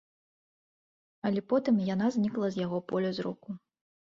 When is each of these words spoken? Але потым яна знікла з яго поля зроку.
Але 1.29 1.41
потым 1.53 1.75
яна 1.93 2.07
знікла 2.17 2.47
з 2.57 2.63
яго 2.65 2.77
поля 2.93 3.13
зроку. 3.19 3.49